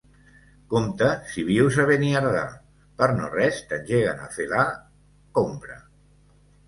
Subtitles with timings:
[0.69, 2.41] Compte si vius a Beniardà,
[3.03, 4.65] per no-res t'engeguen a fer la...
[5.41, 5.77] compra.